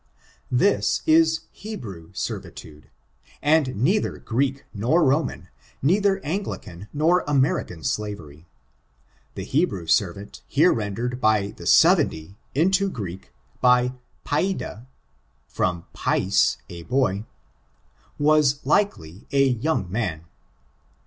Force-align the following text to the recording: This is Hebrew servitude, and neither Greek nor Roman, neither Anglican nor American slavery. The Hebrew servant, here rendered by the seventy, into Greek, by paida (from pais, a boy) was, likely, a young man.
This 0.49 1.03
is 1.05 1.41
Hebrew 1.51 2.09
servitude, 2.13 2.89
and 3.39 3.75
neither 3.75 4.17
Greek 4.17 4.65
nor 4.73 5.03
Roman, 5.03 5.49
neither 5.83 6.19
Anglican 6.25 6.87
nor 6.91 7.23
American 7.27 7.83
slavery. 7.83 8.47
The 9.35 9.43
Hebrew 9.43 9.85
servant, 9.85 10.41
here 10.47 10.73
rendered 10.73 11.21
by 11.21 11.49
the 11.51 11.67
seventy, 11.67 12.39
into 12.55 12.89
Greek, 12.89 13.31
by 13.61 13.93
paida 14.25 14.87
(from 15.47 15.85
pais, 15.93 16.57
a 16.67 16.81
boy) 16.81 17.25
was, 18.17 18.65
likely, 18.65 19.27
a 19.31 19.45
young 19.49 19.87
man. 19.91 20.23